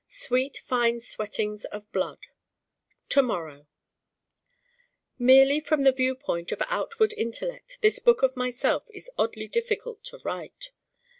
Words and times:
Sweet 0.09 0.63
fine 0.65 0.99
sweatings 0.99 1.63
of 1.65 1.91
blood 1.91 2.17
To 3.09 3.21
morrow 3.21 3.67
Merely 5.19 5.59
from 5.59 5.83
the 5.83 5.91
view 5.91 6.15
point 6.15 6.51
of 6.51 6.59
outward 6.69 7.13
intellect 7.17 7.77
this 7.83 7.99
book 7.99 8.23
of 8.23 8.35
myself 8.35 8.87
is 8.95 9.11
oddly 9.19 9.45
difficult 9.47 10.03
to 10.05 10.17
write. 10.23 10.71